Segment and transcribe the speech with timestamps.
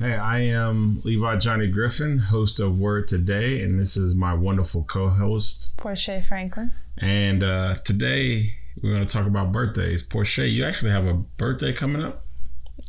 [0.00, 4.82] Hey, I am Levi Johnny Griffin, host of Word Today, and this is my wonderful
[4.84, 6.72] co-host Portia Franklin.
[6.96, 10.02] And uh, today we're going to talk about birthdays.
[10.02, 12.24] Portia, you actually have a birthday coming up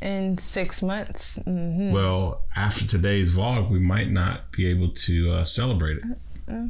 [0.01, 1.37] in six months.
[1.39, 1.91] Mm-hmm.
[1.91, 6.03] Well, after today's vlog, we might not be able to uh, celebrate it.
[6.47, 6.67] Uh,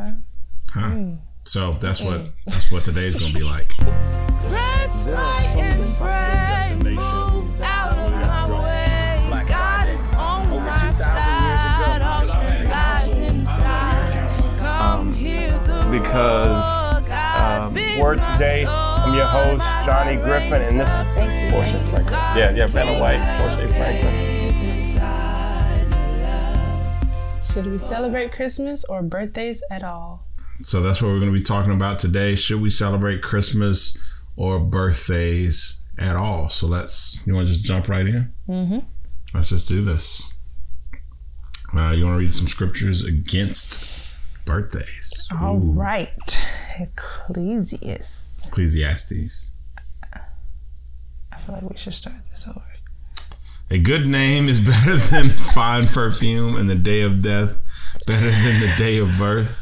[0.00, 0.12] uh,
[0.72, 0.90] huh?
[0.90, 1.18] Mm.
[1.44, 2.06] So that's mm.
[2.06, 3.68] what that's what today's going to be like.
[18.14, 20.94] Word Today, I'm your host, Johnny Griffin, and this is
[21.50, 22.14] Portia Franklin.
[22.36, 24.14] Yeah, yeah, Vanna White, Portia Franklin.
[27.42, 30.28] Should we celebrate Christmas or birthdays at all?
[30.60, 32.36] So that's what we're going to be talking about today.
[32.36, 33.98] Should we celebrate Christmas
[34.36, 36.48] or birthdays at all?
[36.48, 38.32] So let's, you want to just jump right in?
[38.48, 38.78] Mm-hmm.
[39.34, 40.32] Let's just do this.
[41.76, 43.90] Uh, you want to read some scriptures against
[44.44, 45.26] birthdays.
[45.40, 45.72] All Ooh.
[45.72, 46.40] right,
[46.78, 48.46] Ecclesiastes.
[48.46, 49.52] Ecclesiastes.
[51.32, 52.62] I feel like we should start this over.
[53.70, 57.60] A good name is better than fine perfume, and the day of death
[58.06, 59.60] better than the day of birth.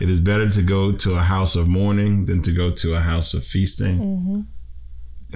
[0.00, 3.00] It is better to go to a house of mourning than to go to a
[3.00, 3.98] house of feasting.
[3.98, 4.40] Mm-hmm.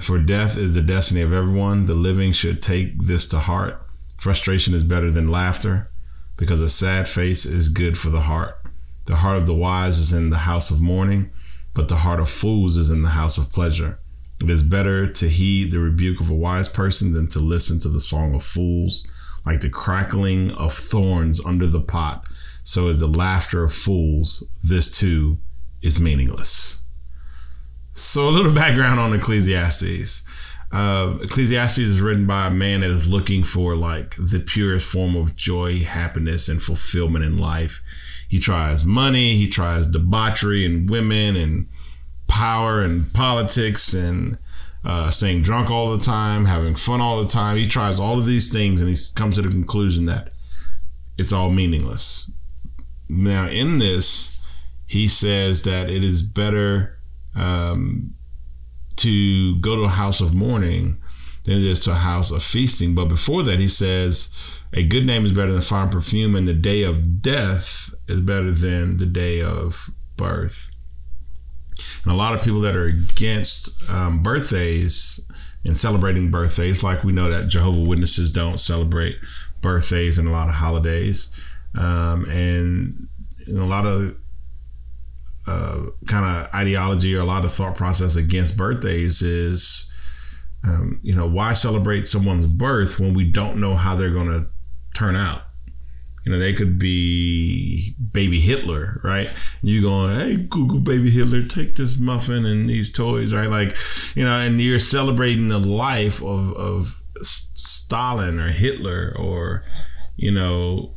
[0.00, 1.86] For death is the destiny of everyone.
[1.86, 3.80] The living should take this to heart.
[4.16, 5.90] Frustration is better than laughter
[6.36, 8.57] because a sad face is good for the heart.
[9.08, 11.30] The heart of the wise is in the house of mourning,
[11.72, 13.98] but the heart of fools is in the house of pleasure.
[14.42, 17.88] It is better to heed the rebuke of a wise person than to listen to
[17.88, 19.06] the song of fools.
[19.46, 22.26] Like the crackling of thorns under the pot,
[22.62, 24.46] so is the laughter of fools.
[24.62, 25.38] This too
[25.80, 26.84] is meaningless.
[27.94, 30.22] So, a little background on Ecclesiastes.
[30.70, 35.16] Uh, Ecclesiastes is written by a man that is looking for like the purest form
[35.16, 37.80] of joy, happiness, and fulfillment in life.
[38.28, 41.68] He tries money, he tries debauchery and women and
[42.26, 44.38] power and politics and
[44.84, 47.56] uh, staying drunk all the time, having fun all the time.
[47.56, 50.32] He tries all of these things and he comes to the conclusion that
[51.16, 52.30] it's all meaningless.
[53.08, 54.40] Now, in this,
[54.86, 56.98] he says that it is better
[57.34, 58.14] um,
[58.96, 61.00] to go to a house of mourning
[61.44, 62.94] than it is to a house of feasting.
[62.94, 64.34] But before that, he says,
[64.72, 68.50] a good name is better than fine perfume, and the day of death is better
[68.50, 70.70] than the day of birth.
[72.04, 75.20] And a lot of people that are against um, birthdays
[75.64, 79.16] and celebrating birthdays, like we know that Jehovah Witnesses don't celebrate
[79.60, 81.30] birthdays and a lot of holidays,
[81.78, 83.08] um, and
[83.48, 84.16] a lot of
[85.46, 89.90] uh, kind of ideology or a lot of thought process against birthdays is,
[90.64, 94.46] um, you know, why celebrate someone's birth when we don't know how they're going to
[94.94, 95.42] turn out?
[96.24, 99.30] You know, they could be baby Hitler, right?
[99.62, 103.48] You going, hey, Google baby Hitler, take this muffin and these toys, right?
[103.48, 103.76] Like,
[104.14, 109.64] you know, and you're celebrating the life of, of Stalin or Hitler or,
[110.16, 110.94] you know,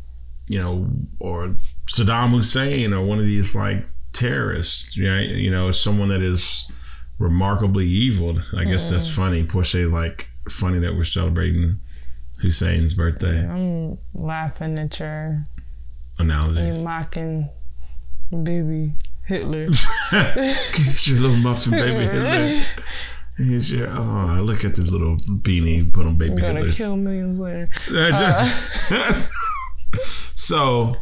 [0.47, 0.89] you know,
[1.19, 1.55] or
[1.89, 5.29] Saddam Hussein or one of these like terrorists, right?
[5.29, 6.69] You know, someone that is
[7.19, 8.37] remarkably evil.
[8.57, 8.89] I guess mm.
[8.89, 9.45] that's funny.
[9.45, 11.79] Portia like funny that we're celebrating
[12.41, 13.45] Hussein's birthday.
[13.47, 15.45] I'm laughing at your
[16.19, 16.79] analogies.
[16.79, 17.49] You mocking
[18.43, 18.93] baby
[19.25, 19.69] Hitler.
[20.11, 22.63] your little muffin baby Hitler.
[23.37, 26.77] Here's your oh look at this little beanie put on baby I'm gonna Hitler's.
[26.77, 27.69] kill millions later.
[27.93, 28.45] Uh,
[30.35, 30.95] so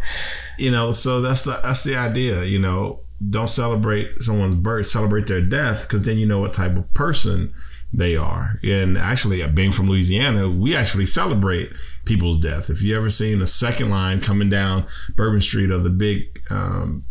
[0.57, 2.43] you know, so that's the that's the idea.
[2.43, 6.75] You know, don't celebrate someone's birth, celebrate their death, because then you know what type
[6.75, 7.53] of person
[7.93, 8.59] they are.
[8.63, 11.71] And actually, being from Louisiana, we actually celebrate
[12.05, 12.69] people's death.
[12.69, 14.85] If you ever seen a second line coming down
[15.15, 17.03] Bourbon Street or the big um,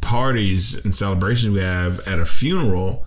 [0.00, 3.06] parties and celebrations we have at a funeral,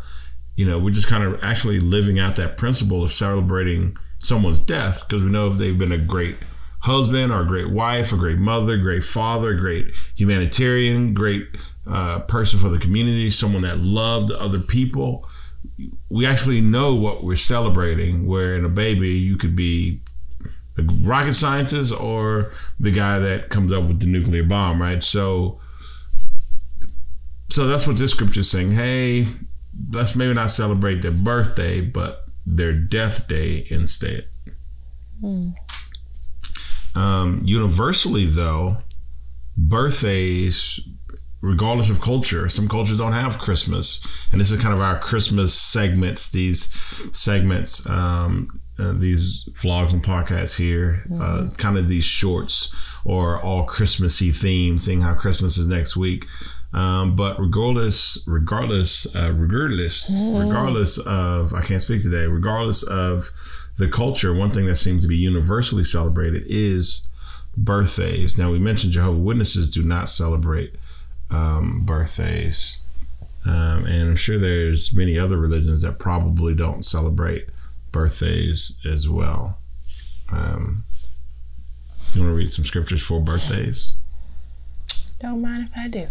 [0.55, 5.07] you know, we're just kind of actually living out that principle of celebrating someone's death
[5.07, 6.35] because we know if they've been a great
[6.79, 11.47] husband or a great wife, a great mother, great father, great humanitarian, great
[11.85, 15.27] uh, person for the community, someone that loved other people.
[16.09, 18.27] We actually know what we're celebrating.
[18.27, 20.01] Where in a baby, you could be
[20.77, 25.03] a rocket scientist or the guy that comes up with the nuclear bomb, right?
[25.03, 25.59] So,
[27.50, 28.71] so that's what this scripture is saying.
[28.71, 29.27] Hey,
[29.91, 34.27] let's maybe not celebrate their birthday, but their death day instead.
[35.21, 35.53] Mm.
[36.95, 38.77] Um, universally, though,
[39.56, 40.79] birthdays,
[41.47, 45.53] regardless of culture, some cultures don't have Christmas, and this is kind of our Christmas
[45.53, 46.29] segments.
[46.29, 46.69] These
[47.15, 53.63] segments, um, uh, these vlogs and podcasts here, uh, kind of these shorts or all
[53.63, 56.25] Christmassy themes, seeing how Christmas is next week.
[56.73, 63.31] Um, but regardless, regardless, uh, regardless, regardless of, I can't speak today, regardless of
[63.77, 67.07] the culture, one thing that seems to be universally celebrated is
[67.55, 68.38] birthdays.
[68.38, 70.75] Now, we mentioned Jehovah Witnesses do not celebrate
[71.29, 72.81] um, birthdays.
[73.45, 77.47] Um, and I'm sure there's many other religions that probably don't celebrate
[77.91, 79.59] birthdays as well.
[80.31, 80.83] Um,
[82.13, 83.95] you want to read some scriptures for birthdays?
[85.19, 86.07] Don't mind if I do.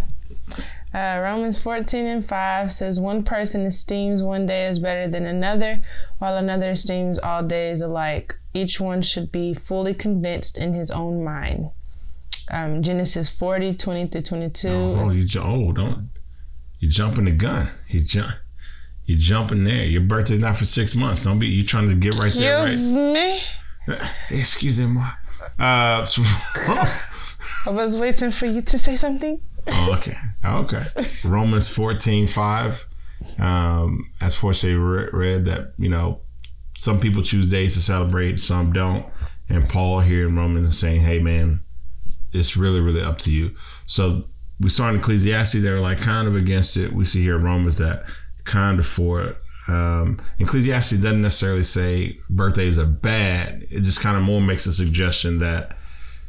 [0.95, 5.83] Uh, Romans 14 and 5 says, One person esteems one day as better than another,
[6.19, 8.39] while another esteems all days alike.
[8.55, 11.71] Each one should be fully convinced in his own mind.
[12.51, 14.69] Um, Genesis 40, 20 through 22.
[14.69, 16.11] Oh, you ju- oh, don't
[16.79, 17.69] you jumping the gun?
[17.89, 18.33] You jump,
[19.05, 19.85] you jumping there.
[19.85, 21.25] Your birthday's not for six months.
[21.25, 22.73] Don't be you trying to get right there, right?
[22.73, 23.41] Excuse me.
[24.31, 25.01] Excuse me.
[25.59, 26.23] Uh, so,
[27.67, 29.41] I was waiting for you to say something.
[29.69, 30.83] oh, okay, okay.
[31.25, 32.87] Romans fourteen five.
[33.39, 36.21] Um, as Forte re- read that, you know,
[36.77, 39.05] some people choose days to celebrate, some don't.
[39.49, 41.61] And Paul here in Romans is saying, hey, man,
[42.37, 43.55] it's really, really up to you.
[43.87, 44.25] So
[44.61, 46.93] we saw in Ecclesiastes, they were like kind of against it.
[46.93, 48.05] We see here in Romans that
[48.45, 49.37] kind of for it.
[49.69, 53.67] Um, Ecclesiastes doesn't necessarily say birthdays are bad.
[53.71, 55.77] It just kind of more makes a suggestion that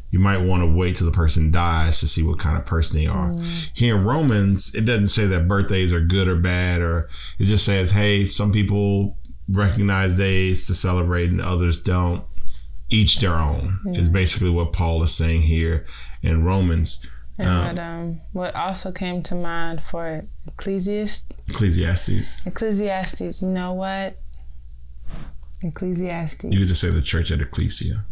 [0.10, 3.00] you might want to wait till the person dies to see what kind of person
[3.00, 3.36] they are.
[3.74, 7.66] Here in Romans, it doesn't say that birthdays are good or bad, or it just
[7.66, 9.18] says, hey, some people
[9.50, 12.24] recognize days to celebrate and others don't.
[12.90, 15.86] Each their own is basically what Paul is saying here
[16.22, 17.06] in Romans.
[17.38, 22.48] And Um, what, um, what also came to mind for Ecclesiastes, Ecclesiastes.
[22.48, 24.18] Ecclesiastes, you know what?
[25.64, 26.46] Ecclesiastes.
[26.46, 28.06] You could just say the church at Ecclesia.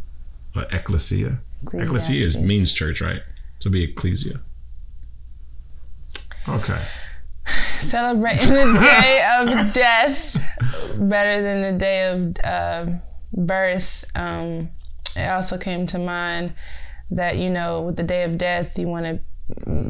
[0.56, 1.40] Or Ecclesia.
[1.74, 3.22] Ecclesia is, means church, right?
[3.60, 4.42] So be Ecclesia.
[6.48, 6.82] Okay.
[7.76, 10.38] Celebrating the day of death
[10.98, 12.92] better than the day of uh,
[13.36, 14.06] birth.
[14.16, 14.72] Um,
[15.16, 16.54] it also came to mind
[17.12, 19.20] that, you know, with the day of death, you want to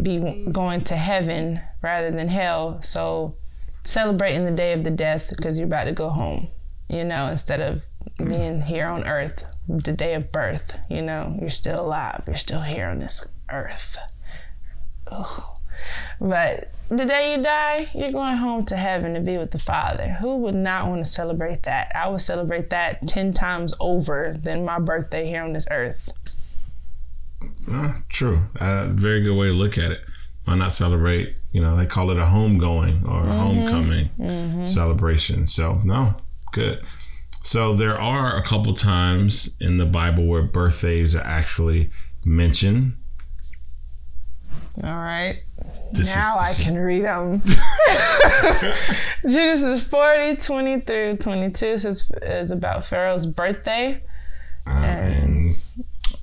[0.01, 2.81] be going to heaven rather than hell.
[2.81, 3.35] So
[3.83, 6.49] celebrating the day of the death because you're about to go home,
[6.89, 7.81] you know, instead of
[8.17, 12.61] being here on earth, the day of birth, you know, you're still alive, you're still
[12.61, 13.97] here on this earth.
[15.07, 15.54] Ugh.
[16.19, 20.09] But the day you die, you're going home to heaven to be with the Father.
[20.19, 21.91] Who would not want to celebrate that?
[21.95, 26.13] I would celebrate that 10 times over than my birthday here on this earth.
[27.69, 28.39] Uh, true.
[28.59, 30.01] Uh, very good way to look at it.
[30.45, 31.35] Why not celebrate?
[31.51, 35.47] You know, they call it a homegoing or a homecoming celebration.
[35.47, 36.15] So, no,
[36.51, 36.81] good.
[37.41, 41.89] So, there are a couple times in the Bible where birthdays are actually
[42.25, 42.95] mentioned.
[44.83, 45.41] All right.
[45.91, 47.41] This is- now is- I can read them.
[49.27, 54.03] Genesis 40, 20 through 22 says is about Pharaoh's birthday.
[54.67, 55.55] Uh, and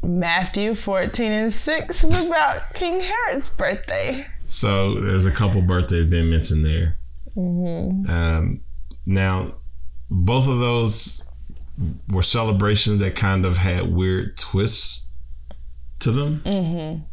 [0.03, 4.26] Matthew 14 and 6 is about King Herod's birthday.
[4.47, 6.99] So there's a couple birthdays being mentioned there.
[7.37, 8.61] Um,
[9.06, 9.55] now,
[10.11, 11.25] both of those
[12.09, 15.09] were celebrations that kind of had weird twists
[16.00, 17.04] to them.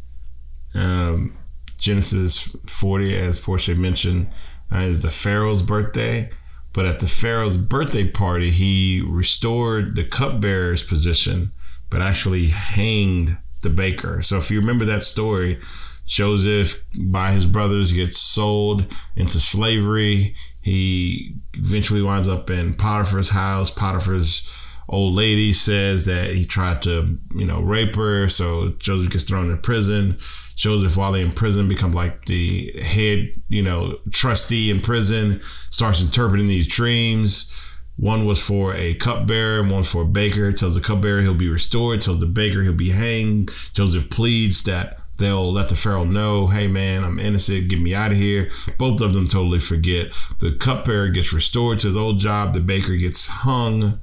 [0.74, 1.36] Um,
[1.80, 4.28] Genesis 40, as Portia mentioned,
[4.72, 6.30] uh, is the Pharaoh's birthday.
[6.72, 11.50] But at the Pharaoh's birthday party, he restored the cupbearer's position,
[11.88, 14.22] but actually hanged the baker.
[14.22, 15.58] So if you remember that story,
[16.06, 20.36] Joseph, by his brothers, gets sold into slavery.
[20.60, 23.70] He eventually winds up in Potiphar's house.
[23.70, 24.46] Potiphar's
[24.90, 28.28] old lady says that he tried to, you know, rape her.
[28.28, 30.18] So Joseph gets thrown in prison.
[30.56, 36.48] Joseph, while in prison, becomes like the head, you know, trustee in prison, starts interpreting
[36.48, 37.50] these dreams.
[37.96, 40.52] One was for a cupbearer, and one for a baker.
[40.52, 42.00] Tells the cupbearer he'll be restored.
[42.00, 43.50] Tells the baker he'll be hanged.
[43.74, 47.68] Joseph pleads that they'll let the pharaoh know, hey man, I'm innocent.
[47.68, 48.50] Get me out of here.
[48.78, 50.08] Both of them totally forget.
[50.40, 52.54] The cupbearer gets restored to his old job.
[52.54, 54.00] The baker gets hung,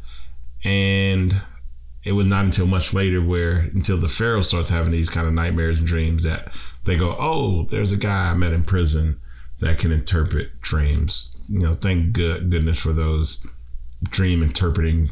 [0.64, 1.34] and
[2.04, 5.34] it was not until much later where until the pharaoh starts having these kind of
[5.34, 9.20] nightmares and dreams that they go, oh, there's a guy I met in prison
[9.60, 11.36] that can interpret dreams.
[11.50, 13.46] You know, thank good goodness for those
[14.04, 15.10] dream interpreting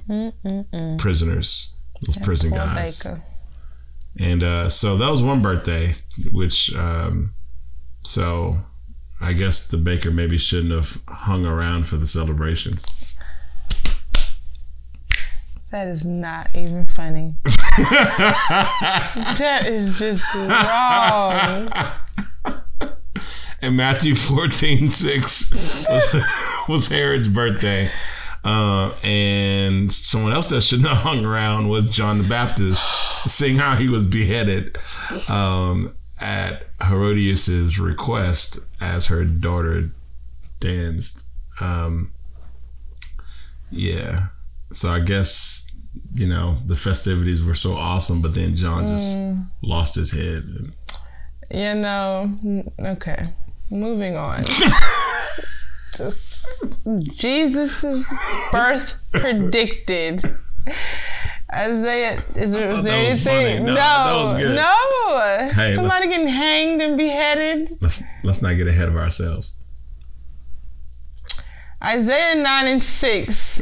[0.98, 1.76] prisoners,
[2.06, 3.04] those prison guys.
[3.04, 3.24] Baker.
[4.18, 5.92] And uh, so that was one birthday,
[6.32, 7.34] which um,
[8.04, 8.54] so
[9.20, 13.15] I guess the baker maybe shouldn't have hung around for the celebrations.
[15.76, 17.36] That is not even funny.
[17.44, 21.70] that is just wrong.
[23.62, 26.26] And Matthew 14, 6 was,
[26.70, 27.92] was Herod's birthday.
[28.46, 33.76] Uh, and someone else that shouldn't have hung around was John the Baptist, seeing how
[33.76, 34.78] he was beheaded
[35.28, 39.92] um, at Herodias's request as her daughter
[40.62, 41.28] danced.
[41.60, 42.14] Um,
[43.72, 44.28] yeah.
[44.76, 45.72] So I guess,
[46.14, 49.48] you know, the festivities were so awesome, but then John just mm.
[49.64, 50.44] lost his head.
[51.50, 53.30] You know, okay.
[53.70, 54.42] Moving on.
[57.14, 58.14] Jesus's
[58.52, 60.22] birth predicted.
[61.54, 63.66] Isaiah, is there, is there anything?
[63.66, 64.56] No, No, that was good.
[64.56, 65.54] no.
[65.54, 67.78] Hey, Somebody getting hanged and beheaded.
[67.80, 69.56] Let's let's not get ahead of ourselves.
[71.82, 73.62] Isaiah 9 and 6.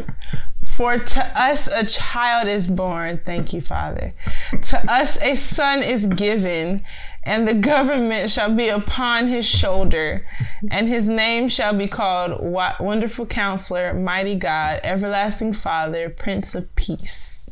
[0.75, 3.21] For to us a child is born.
[3.23, 4.13] Thank you, Father.
[4.61, 6.83] To us a son is given,
[7.23, 10.25] and the government shall be upon his shoulder,
[10.71, 12.45] and his name shall be called
[12.79, 17.49] Wonderful Counselor, Mighty God, Everlasting Father, Prince of Peace.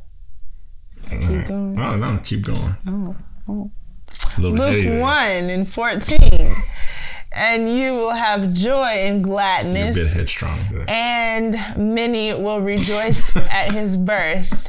[1.09, 1.79] Keep going.
[1.79, 2.75] Oh no, keep going.
[2.87, 3.15] Oh,
[3.47, 3.71] oh.
[4.37, 6.19] A little heady Luke 1 and 14.
[7.33, 10.59] And you will have joy and You're a gladness bit headstrong.
[10.71, 10.85] there.
[10.89, 14.67] and many will rejoice at his birth.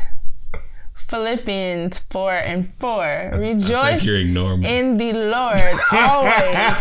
[1.08, 3.32] Philippians 4 and 4.
[3.36, 4.16] Rejoice you're
[4.64, 5.58] in the Lord
[5.92, 6.78] always.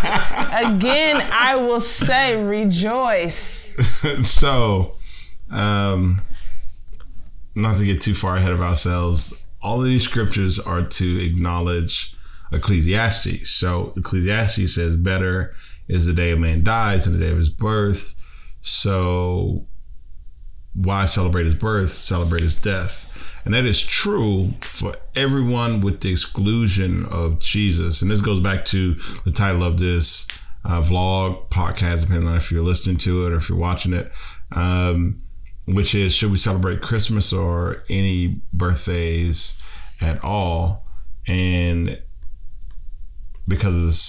[0.77, 3.75] Again, I will say, rejoice.
[4.23, 4.93] so,
[5.49, 6.21] um,
[7.55, 12.13] not to get too far ahead of ourselves, all of these scriptures are to acknowledge
[12.53, 13.49] Ecclesiastes.
[13.49, 15.53] So, Ecclesiastes says, "Better
[15.91, 18.15] is the day a man dies and the day of his birth."
[18.61, 19.65] So,
[20.73, 21.91] why celebrate his birth?
[21.91, 23.07] Celebrate his death.
[23.43, 28.01] And that is true for everyone with the exclusion of Jesus.
[28.01, 28.93] And this goes back to
[29.25, 30.27] the title of this
[30.63, 34.11] uh, vlog, podcast, depending on if you're listening to it or if you're watching it,
[34.51, 35.21] um,
[35.65, 39.61] which is should we celebrate Christmas or any birthdays
[40.01, 40.85] at all?
[41.27, 42.01] And
[43.47, 44.01] because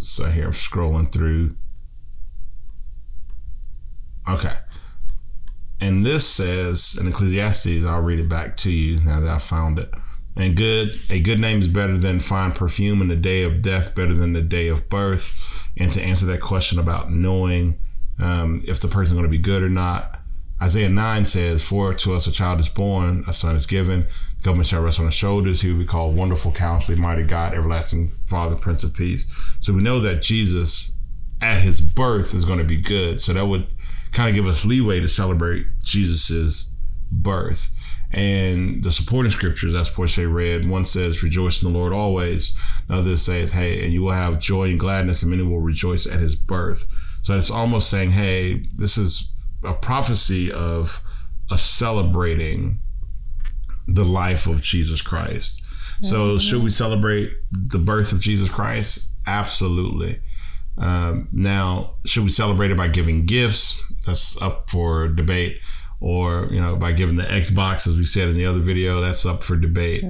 [0.00, 1.56] so here I'm scrolling through.
[4.28, 4.54] Okay.
[5.80, 9.78] And this says in Ecclesiastes, I'll read it back to you now that I found
[9.78, 9.90] it.
[10.36, 13.94] And good, a good name is better than fine perfume, and the day of death
[13.94, 15.38] better than the day of birth.
[15.76, 17.78] And to answer that question about knowing
[18.18, 20.19] um, if the person is going to be good or not,
[20.62, 24.06] Isaiah 9 says, For to us a child is born, a son is given,
[24.42, 25.62] government shall rest on his shoulders.
[25.62, 29.26] He will be called Wonderful Counselor, Mighty God, Everlasting Father, Prince of Peace.
[29.60, 30.96] So we know that Jesus
[31.40, 33.22] at his birth is going to be good.
[33.22, 33.66] So that would
[34.12, 36.70] kind of give us leeway to celebrate Jesus's
[37.10, 37.70] birth.
[38.12, 42.54] And the supporting scriptures, as Portia read, one says, Rejoice in the Lord always.
[42.88, 46.18] Another says, Hey, and you will have joy and gladness, and many will rejoice at
[46.18, 46.86] his birth.
[47.22, 49.29] So it's almost saying, Hey, this is
[49.64, 51.00] a prophecy of
[51.50, 52.80] a celebrating
[53.86, 55.62] the life of Jesus Christ.
[56.02, 59.06] So, should we celebrate the birth of Jesus Christ?
[59.26, 60.20] Absolutely.
[60.78, 63.82] Um, now, should we celebrate it by giving gifts?
[64.06, 65.60] That's up for debate.
[66.00, 69.26] Or, you know, by giving the Xbox, as we said in the other video, that's
[69.26, 70.02] up for debate.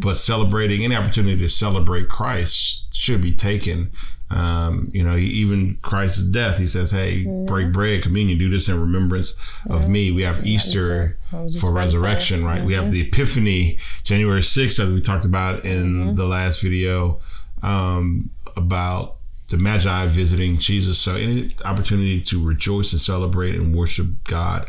[0.00, 3.90] But celebrating any opportunity to celebrate Christ should be taken.
[4.30, 8.80] Um, you know, even Christ's death, he says, hey, break bread, communion, do this in
[8.80, 9.34] remembrance
[9.68, 10.10] of me.
[10.10, 11.68] We have Easter I for about to say.
[11.72, 12.64] resurrection, right?
[12.64, 17.20] We have the Epiphany, January 6th, as we talked about in the last video,
[17.62, 19.16] um, about
[19.50, 20.98] the Magi visiting Jesus.
[20.98, 24.68] So any opportunity to rejoice and celebrate and worship God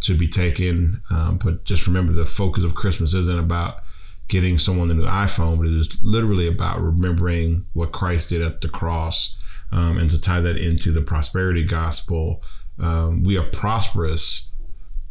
[0.00, 1.02] should be taken.
[1.10, 3.82] Um, but just remember the focus of Christmas isn't about
[4.32, 8.62] getting someone a new iPhone, but it is literally about remembering what Christ did at
[8.62, 9.36] the cross.
[9.70, 12.42] Um, and to tie that into the prosperity gospel,
[12.78, 14.48] um, we are prosperous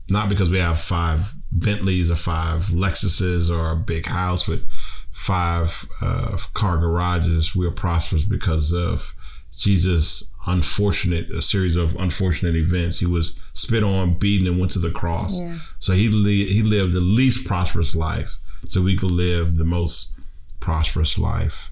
[0.09, 4.67] not because we have five Bentleys or five Lexuses or a big house with
[5.11, 7.55] five uh, car garages.
[7.55, 9.15] We are prosperous because of
[9.55, 12.99] Jesus' unfortunate, a series of unfortunate events.
[12.99, 15.39] He was spit on, beaten, and went to the cross.
[15.39, 15.55] Yeah.
[15.79, 18.37] So he li- he lived the least prosperous life,
[18.71, 20.13] so we could live the most
[20.61, 21.71] prosperous life.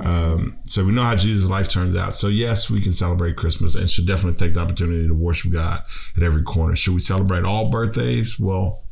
[0.00, 2.14] Um, so we know how Jesus' life turns out.
[2.14, 5.82] So yes, we can celebrate Christmas and should definitely take the opportunity to worship God
[6.16, 6.74] at every corner.
[6.74, 8.40] Should we celebrate all birthdays?
[8.40, 8.82] Well,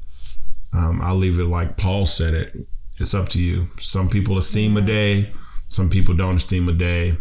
[0.75, 2.55] um, I'll leave it like Paul said it.
[2.99, 3.69] It's up to you.
[3.81, 5.33] Some people esteem a day,
[5.69, 7.17] some people don't esteem a day.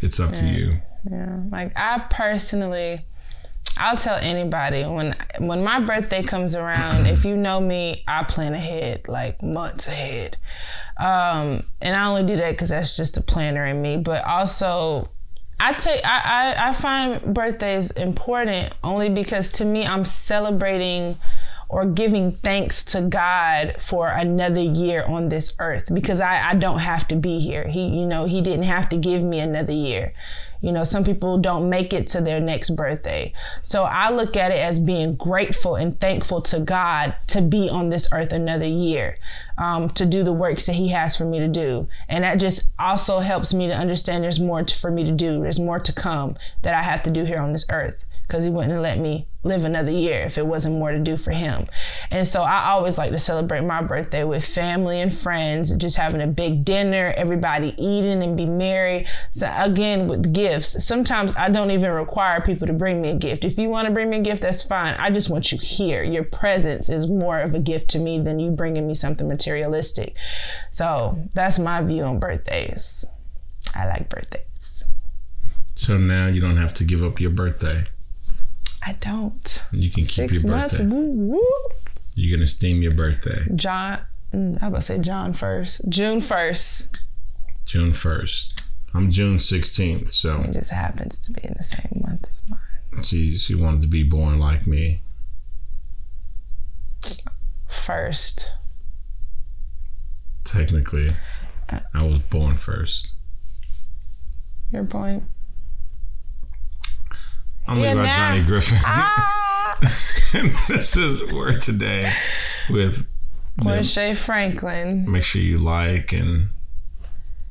[0.00, 0.74] It's up to you.
[1.10, 1.40] Yeah.
[1.50, 3.00] Like I personally,
[3.78, 7.06] I'll tell anybody when when my birthday comes around.
[7.06, 10.36] if you know me, I plan ahead, like months ahead.
[10.96, 13.96] Um, and I only do that because that's just the planner in me.
[13.96, 15.08] But also,
[15.60, 21.16] I take I, I I find birthdays important only because to me I'm celebrating
[21.68, 26.78] or giving thanks to God for another year on this earth because I, I don't
[26.78, 27.68] have to be here.
[27.68, 30.14] He, you know, he didn't have to give me another year.
[30.60, 33.32] You know, some people don't make it to their next birthday.
[33.62, 37.88] So I look at it as being grateful and thankful to God to be on
[37.88, 39.18] this earth another year,
[39.56, 41.88] um, to do the works that He has for me to do.
[42.08, 45.42] And that just also helps me to understand there's more for me to do.
[45.42, 48.50] There's more to come that I have to do here on this earth because he
[48.50, 51.66] wouldn't let me live another year if it wasn't more to do for him.
[52.12, 56.20] And so I always like to celebrate my birthday with family and friends, just having
[56.20, 59.06] a big dinner, everybody eating and be merry.
[59.30, 63.46] So again, with gifts, sometimes I don't even require people to bring me a gift.
[63.46, 64.94] If you want to bring me a gift, that's fine.
[64.98, 66.02] I just want you here.
[66.02, 70.14] Your presence is more of a gift to me than you bringing me something materialistic.
[70.70, 73.06] So that's my view on birthdays.
[73.74, 74.84] I like birthdays.
[75.74, 77.86] So now you don't have to give up your birthday.
[78.88, 79.64] I don't.
[79.72, 80.78] You can keep Six your months.
[80.78, 80.86] birthday.
[80.90, 81.68] Woo, woo.
[82.14, 83.44] You can esteem your birthday.
[83.54, 84.00] John.
[84.32, 85.82] mm, I about to say John first.
[85.90, 86.88] June first.
[87.66, 88.62] June 1st.
[88.94, 93.02] I'm June 16th, so It just happens to be in the same month as mine.
[93.02, 95.02] she she wanted to be born like me.
[97.68, 98.54] First.
[100.44, 101.10] Technically,
[101.92, 103.14] I was born first.
[104.72, 105.24] Your point.
[107.68, 108.78] I'm now- Johnny Griffin.
[108.84, 109.78] Ah.
[110.68, 112.10] this is word today
[112.70, 113.06] with
[113.60, 115.10] Portia Franklin.
[115.10, 116.48] make sure you like and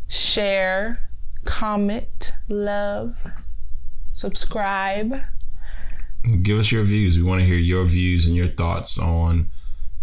[0.10, 1.00] Share,
[1.46, 3.16] comment, love,
[4.14, 5.22] subscribe.
[6.42, 7.18] give us your views.
[7.18, 9.50] We want to hear your views and your thoughts on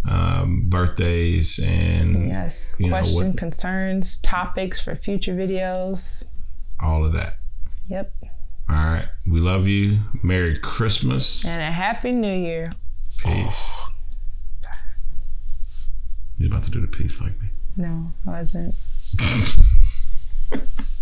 [0.09, 2.75] um, birthdays and Yes.
[2.77, 6.23] You know, Question, what- concerns, topics for future videos.
[6.79, 7.37] all of that.
[7.87, 8.13] Yep.
[8.69, 9.07] All right.
[9.27, 9.99] We love you.
[10.23, 11.45] Merry Christmas.
[11.45, 12.73] And a happy new year.
[13.19, 13.85] Peace.
[16.37, 17.47] You're about to do the peace like me?
[17.77, 18.75] No, I wasn't.